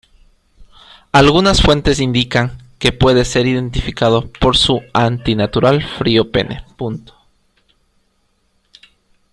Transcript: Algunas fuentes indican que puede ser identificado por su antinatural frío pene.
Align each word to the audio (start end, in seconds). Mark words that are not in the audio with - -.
Algunas 1.11 1.61
fuentes 1.61 1.99
indican 1.99 2.57
que 2.79 2.91
puede 2.91 3.23
ser 3.23 3.45
identificado 3.45 4.31
por 4.31 4.57
su 4.57 4.81
antinatural 4.95 5.83
frío 5.83 6.31
pene. 6.31 6.63